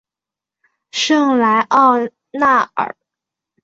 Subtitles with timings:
[0.91, 1.93] 圣莱奥
[2.31, 2.95] 纳尔。